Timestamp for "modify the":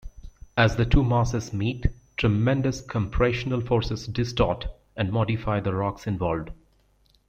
5.11-5.75